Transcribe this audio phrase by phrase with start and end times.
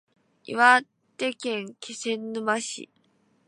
[0.45, 0.81] 岩
[1.15, 2.89] 手県気仙沼市